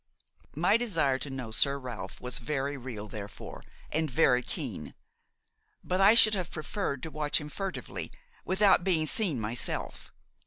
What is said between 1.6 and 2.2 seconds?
Ralph